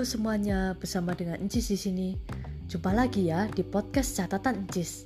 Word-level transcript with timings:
Halo 0.00 0.08
semuanya, 0.16 0.72
bersama 0.80 1.12
dengan 1.12 1.36
Encis 1.44 1.68
di 1.68 1.76
sini. 1.76 2.08
Jumpa 2.72 2.88
lagi 2.88 3.28
ya 3.28 3.52
di 3.52 3.60
podcast 3.60 4.16
catatan 4.16 4.64
Encis. 4.64 5.04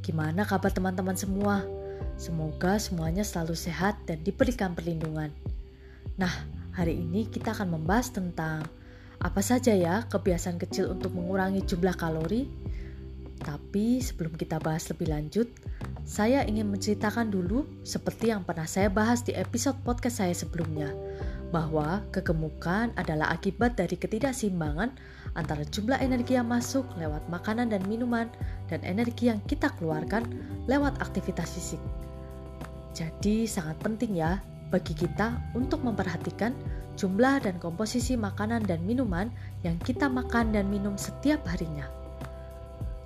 Gimana 0.00 0.48
kabar 0.48 0.72
teman-teman 0.72 1.12
semua? 1.12 1.60
Semoga 2.16 2.80
semuanya 2.80 3.28
selalu 3.28 3.52
sehat 3.52 4.00
dan 4.08 4.24
diberikan 4.24 4.72
perlindungan. 4.72 5.28
Nah, 6.16 6.32
hari 6.72 6.96
ini 6.96 7.28
kita 7.28 7.52
akan 7.52 7.76
membahas 7.76 8.08
tentang 8.08 8.64
apa 9.20 9.44
saja 9.44 9.76
ya 9.76 10.08
kebiasaan 10.08 10.56
kecil 10.56 10.88
untuk 10.96 11.12
mengurangi 11.12 11.60
jumlah 11.68 11.92
kalori. 11.92 12.48
Tapi 13.36 14.00
sebelum 14.00 14.32
kita 14.32 14.56
bahas 14.64 14.88
lebih 14.88 15.12
lanjut, 15.12 15.52
saya 16.08 16.40
ingin 16.48 16.72
menceritakan 16.72 17.28
dulu 17.28 17.68
seperti 17.84 18.32
yang 18.32 18.48
pernah 18.48 18.64
saya 18.64 18.88
bahas 18.88 19.20
di 19.28 19.36
episode 19.36 19.76
podcast 19.84 20.24
saya 20.24 20.32
sebelumnya 20.32 20.88
bahwa 21.52 22.00
kegemukan 22.10 22.90
adalah 22.96 23.28
akibat 23.30 23.76
dari 23.76 23.94
ketidakseimbangan 24.00 24.88
antara 25.36 25.62
jumlah 25.68 26.00
energi 26.00 26.40
yang 26.40 26.48
masuk 26.48 26.88
lewat 26.96 27.20
makanan 27.28 27.68
dan 27.68 27.84
minuman 27.84 28.26
dan 28.72 28.80
energi 28.82 29.28
yang 29.28 29.38
kita 29.44 29.68
keluarkan 29.76 30.24
lewat 30.64 30.96
aktivitas 31.04 31.52
fisik. 31.52 31.82
Jadi 32.96 33.44
sangat 33.44 33.76
penting 33.84 34.16
ya 34.16 34.40
bagi 34.72 34.96
kita 34.96 35.36
untuk 35.52 35.84
memperhatikan 35.84 36.56
jumlah 36.96 37.44
dan 37.44 37.60
komposisi 37.60 38.16
makanan 38.16 38.64
dan 38.64 38.80
minuman 38.88 39.28
yang 39.60 39.76
kita 39.84 40.08
makan 40.08 40.52
dan 40.56 40.68
minum 40.72 40.96
setiap 40.96 41.44
harinya. 41.48 41.88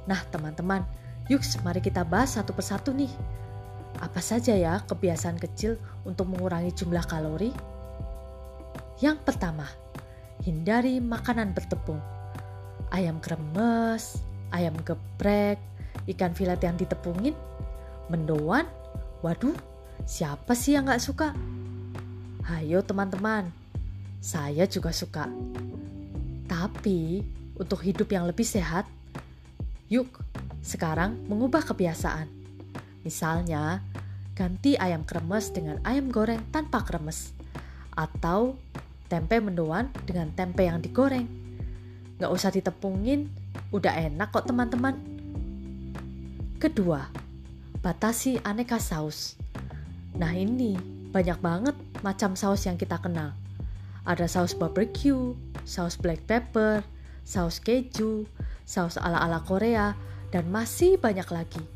Nah, 0.06 0.22
teman-teman, 0.30 0.86
yuk 1.26 1.42
mari 1.66 1.82
kita 1.82 2.06
bahas 2.06 2.38
satu 2.38 2.54
persatu 2.54 2.94
nih. 2.94 3.10
Apa 3.98 4.22
saja 4.22 4.54
ya 4.54 4.82
kebiasaan 4.86 5.38
kecil 5.42 5.78
untuk 6.06 6.30
mengurangi 6.30 6.70
jumlah 6.70 7.02
kalori? 7.10 7.75
Yang 8.96 9.28
pertama, 9.28 9.68
hindari 10.40 11.04
makanan 11.04 11.52
bertepung. 11.52 12.00
Ayam 12.88 13.20
kremes, 13.20 14.24
ayam 14.54 14.72
geprek, 14.80 15.60
ikan 16.08 16.32
filet 16.32 16.60
yang 16.64 16.80
ditepungin, 16.80 17.36
mendoan. 18.08 18.64
Waduh, 19.20 19.52
siapa 20.08 20.56
sih 20.56 20.80
yang 20.80 20.88
gak 20.88 21.04
suka? 21.04 21.36
Hayo 22.46 22.80
teman-teman, 22.80 23.52
saya 24.22 24.64
juga 24.64 24.94
suka. 24.96 25.28
Tapi 26.46 27.20
untuk 27.60 27.84
hidup 27.84 28.08
yang 28.08 28.24
lebih 28.24 28.46
sehat, 28.48 28.88
yuk 29.92 30.08
sekarang 30.64 31.20
mengubah 31.28 31.66
kebiasaan. 31.68 32.32
Misalnya, 33.04 33.84
ganti 34.32 34.78
ayam 34.80 35.04
kremes 35.04 35.52
dengan 35.52 35.84
ayam 35.84 36.08
goreng 36.08 36.40
tanpa 36.48 36.80
kremes. 36.80 37.34
Atau 37.96 38.60
tempe 39.06 39.38
mendoan 39.38 39.90
dengan 40.04 40.30
tempe 40.34 40.66
yang 40.66 40.82
digoreng. 40.82 41.26
Nggak 42.18 42.32
usah 42.32 42.50
ditepungin, 42.50 43.30
udah 43.70 43.94
enak 44.10 44.32
kok 44.34 44.46
teman-teman. 44.48 44.96
Kedua, 46.56 47.06
batasi 47.84 48.40
aneka 48.42 48.80
saus. 48.80 49.36
Nah 50.16 50.32
ini 50.32 50.74
banyak 51.12 51.38
banget 51.38 51.76
macam 52.00 52.34
saus 52.34 52.64
yang 52.64 52.80
kita 52.80 52.96
kenal. 52.98 53.36
Ada 54.06 54.26
saus 54.30 54.56
barbecue, 54.56 55.36
saus 55.66 55.98
black 55.98 56.24
pepper, 56.24 56.80
saus 57.26 57.58
keju, 57.58 58.24
saus 58.64 58.96
ala-ala 58.96 59.42
Korea, 59.44 59.92
dan 60.30 60.48
masih 60.48 60.96
banyak 60.96 61.26
lagi. 61.28 61.75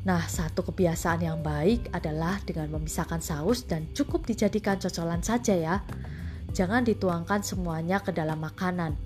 Nah, 0.00 0.24
satu 0.24 0.64
kebiasaan 0.64 1.20
yang 1.20 1.44
baik 1.44 1.92
adalah 1.92 2.40
dengan 2.40 2.72
memisahkan 2.72 3.20
saus 3.20 3.68
dan 3.68 3.84
cukup 3.92 4.24
dijadikan 4.24 4.80
cocolan 4.80 5.20
saja 5.20 5.52
ya. 5.52 5.76
Jangan 6.56 6.88
dituangkan 6.88 7.44
semuanya 7.44 8.00
ke 8.00 8.08
dalam 8.08 8.40
makanan. 8.40 8.96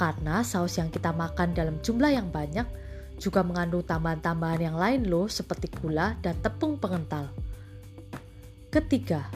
Karena 0.00 0.40
saus 0.40 0.80
yang 0.80 0.88
kita 0.88 1.12
makan 1.12 1.52
dalam 1.52 1.76
jumlah 1.84 2.08
yang 2.08 2.32
banyak 2.32 2.64
juga 3.20 3.44
mengandung 3.44 3.84
tambahan-tambahan 3.84 4.60
yang 4.64 4.76
lain 4.80 5.06
loh 5.06 5.28
seperti 5.28 5.68
gula 5.70 6.16
dan 6.24 6.34
tepung 6.40 6.80
pengental. 6.80 7.28
Ketiga, 8.72 9.28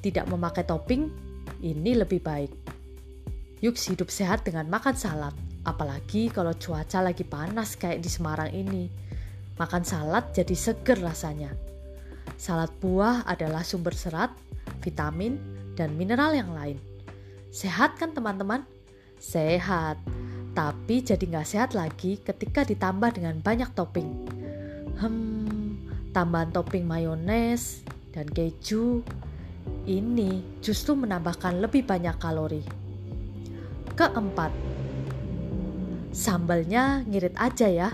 tidak 0.00 0.30
memakai 0.30 0.62
topping 0.64 1.10
ini 1.60 1.98
lebih 1.98 2.22
baik. 2.22 2.54
Yuk 3.60 3.74
hidup 3.74 4.08
sehat 4.08 4.46
dengan 4.46 4.70
makan 4.70 4.94
salad, 4.94 5.34
apalagi 5.66 6.30
kalau 6.30 6.54
cuaca 6.54 7.02
lagi 7.02 7.26
panas 7.26 7.74
kayak 7.74 7.98
di 8.00 8.08
Semarang 8.08 8.54
ini 8.54 9.07
Makan 9.58 9.82
salad 9.82 10.30
jadi 10.30 10.54
seger 10.54 11.02
rasanya. 11.02 11.50
Salad 12.38 12.70
buah 12.78 13.26
adalah 13.26 13.66
sumber 13.66 13.90
serat, 13.90 14.30
vitamin, 14.78 15.34
dan 15.74 15.98
mineral 15.98 16.30
yang 16.30 16.54
lain. 16.54 16.78
Sehat 17.50 17.98
kan 17.98 18.14
teman-teman? 18.14 18.62
Sehat, 19.18 19.98
tapi 20.54 21.02
jadi 21.02 21.18
nggak 21.18 21.48
sehat 21.50 21.70
lagi 21.74 22.22
ketika 22.22 22.62
ditambah 22.62 23.18
dengan 23.18 23.42
banyak 23.42 23.66
topping. 23.74 24.08
Hmm, 25.02 25.74
tambahan 26.14 26.54
topping 26.54 26.86
mayones 26.86 27.82
dan 28.14 28.30
keju 28.30 29.02
ini 29.90 30.62
justru 30.62 30.94
menambahkan 30.94 31.58
lebih 31.58 31.82
banyak 31.82 32.14
kalori. 32.22 32.62
Keempat, 33.98 34.54
sambalnya 36.14 37.02
ngirit 37.10 37.34
aja 37.34 37.66
ya 37.66 37.90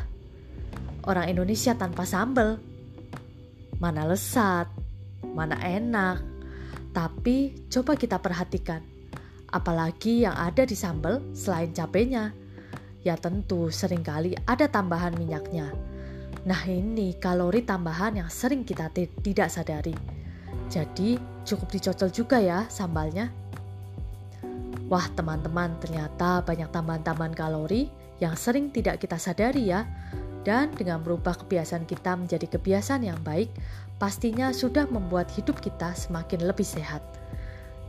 orang 1.09 1.31
Indonesia 1.31 1.77
tanpa 1.77 2.05
sambal. 2.09 2.61
Mana 3.81 4.09
lesat, 4.09 4.71
mana 5.23 5.59
enak. 5.61 6.23
Tapi 6.95 7.67
coba 7.67 7.99
kita 7.99 8.23
perhatikan, 8.23 8.79
apalagi 9.51 10.23
yang 10.23 10.39
ada 10.39 10.63
di 10.63 10.79
sambal 10.79 11.19
selain 11.35 11.75
cabenya. 11.75 12.31
Ya 13.03 13.19
tentu 13.19 13.69
sering 13.69 14.01
kali 14.01 14.33
ada 14.49 14.71
tambahan 14.71 15.13
minyaknya. 15.19 15.75
Nah 16.45 16.63
ini 16.69 17.17
kalori 17.17 17.65
tambahan 17.65 18.17
yang 18.21 18.31
sering 18.31 18.65
kita 18.65 18.89
tidak 18.95 19.49
sadari. 19.53 19.93
Jadi 20.73 21.17
cukup 21.45 21.69
dicocol 21.69 22.09
juga 22.09 22.41
ya 22.41 22.65
sambalnya. 22.71 23.29
Wah 24.89 25.09
teman-teman 25.17 25.81
ternyata 25.81 26.45
banyak 26.45 26.69
tambahan-tambahan 26.69 27.35
kalori 27.37 27.89
yang 28.21 28.37
sering 28.37 28.69
tidak 28.73 29.01
kita 29.01 29.17
sadari 29.17 29.73
ya. 29.73 29.85
Dan 30.45 30.77
dengan 30.77 31.01
merubah 31.01 31.35
kebiasaan 31.41 31.89
kita 31.89 32.21
menjadi 32.21 32.45
kebiasaan 32.45 33.03
yang 33.03 33.19
baik, 33.25 33.49
pastinya 33.97 34.53
sudah 34.53 34.85
membuat 34.93 35.33
hidup 35.33 35.57
kita 35.65 35.97
semakin 35.97 36.45
lebih 36.45 36.69
sehat. 36.69 37.01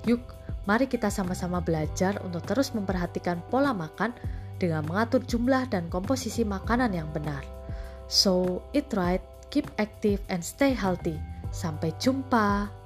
Yuk, 0.08 0.24
mari 0.64 0.88
kita 0.88 1.12
sama-sama 1.12 1.60
belajar 1.60 2.16
untuk 2.24 2.48
terus 2.48 2.72
memperhatikan 2.72 3.44
pola 3.52 3.76
makan 3.76 4.16
dengan 4.56 4.88
mengatur 4.88 5.20
jumlah 5.28 5.68
dan 5.68 5.92
komposisi 5.92 6.48
makanan 6.48 6.96
yang 6.96 7.12
benar. 7.12 7.44
So, 8.08 8.64
eat 8.72 8.88
right, 8.96 9.24
keep 9.52 9.68
active, 9.76 10.22
and 10.32 10.40
stay 10.40 10.72
healthy. 10.72 11.20
Sampai 11.52 11.92
jumpa. 12.00 12.85